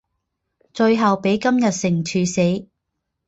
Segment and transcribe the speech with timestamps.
[0.73, 2.65] 最后被金日成处死。